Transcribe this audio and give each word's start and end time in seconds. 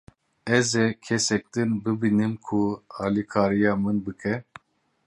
Ez 0.57 0.69
ê 0.83 0.85
kesek 1.05 1.43
din 1.53 1.71
bibînim 1.83 2.33
ku 2.45 2.59
alîkariya 3.05 3.73
min 3.81 3.97
bike. 4.05 4.35